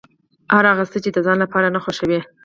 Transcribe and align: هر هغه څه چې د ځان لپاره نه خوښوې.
هر 0.53 0.63
هغه 0.71 0.85
څه 0.91 0.97
چې 1.03 1.09
د 1.13 1.17
ځان 1.25 1.37
لپاره 1.43 1.67
نه 1.75 1.79
خوښوې. 1.83 2.19